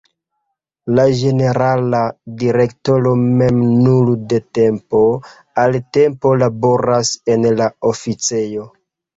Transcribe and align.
La 0.99 1.03
ĝenerala 1.17 1.99
direktoro 2.43 3.11
mem 3.25 3.61
nur 3.83 4.09
de 4.33 4.41
tempo 4.61 5.03
al 5.65 5.79
tempo 5.99 6.33
laboras 6.45 7.13
en 7.37 7.49
la 7.61 7.71
oficejo. 7.93 8.69